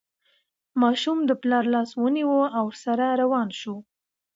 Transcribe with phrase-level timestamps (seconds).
[0.81, 3.75] ماشوم د پلار لاس ونیو او ورسره روان شو.